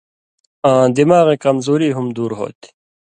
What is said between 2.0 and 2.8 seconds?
دُور ہو تھی۔